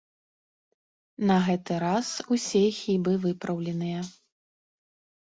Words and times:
На 1.33 1.37
гэты 1.49 1.77
раз 1.85 2.09
усе 2.39 2.65
хібы 2.81 3.13
выпраўленыя. 3.29 3.99